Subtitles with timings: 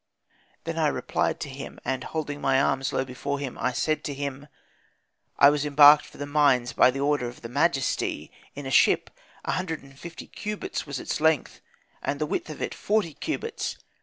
[0.63, 4.15] "Then I replied to him, and holding my arms low before him, I said to
[4.15, 4.47] him,'
[5.37, 9.11] I was embarked for the mines by the order of the majesty, in a ship,
[9.45, 11.61] 150 cubits was its length,
[12.01, 13.77] and the width of it 40 cubits.